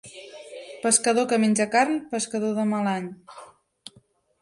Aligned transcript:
Pescador 0.85 1.27
que 1.33 1.39
menja 1.43 1.69
carn, 1.75 2.01
pescador 2.17 2.53
de 2.61 2.69
mal 2.73 2.93
any. 2.97 3.11